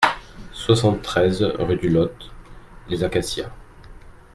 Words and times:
soixante-treize 0.53 1.43
rue 1.43 1.75
du 1.75 1.89
Lot 1.89 2.31
Les 2.87 3.03
Acacias 3.03 3.51